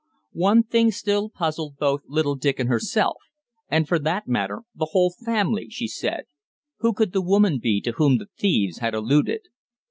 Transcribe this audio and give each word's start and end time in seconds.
One 0.39 0.63
thing 0.63 0.89
still 0.89 1.29
puzzled 1.29 1.77
both 1.77 2.01
little 2.07 2.33
Dick 2.33 2.59
and 2.59 2.67
herself, 2.67 3.17
and 3.69 3.87
for 3.87 3.99
that 3.99 4.27
matter 4.27 4.63
the 4.73 4.87
whole 4.93 5.11
family, 5.11 5.69
she 5.69 5.87
said 5.87 6.23
who 6.77 6.91
could 6.91 7.13
the 7.13 7.21
woman 7.21 7.59
be 7.59 7.79
to 7.81 7.91
whom 7.91 8.17
the 8.17 8.29
thieves 8.35 8.79
had 8.79 8.95
alluded? 8.95 9.41